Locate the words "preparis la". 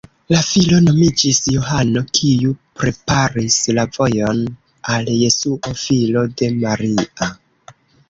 2.81-3.87